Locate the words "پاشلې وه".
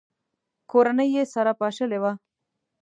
1.59-2.11